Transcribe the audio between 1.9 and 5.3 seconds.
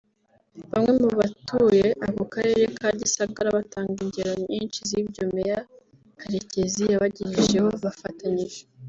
ako Karere ka Gisagara batanga ingero nyinshi z’ibyo